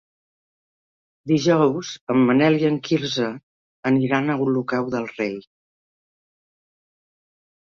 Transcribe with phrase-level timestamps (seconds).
[1.31, 3.27] Dijous en Manel i en Quirze
[3.91, 5.37] aniran a Olocau del Rei.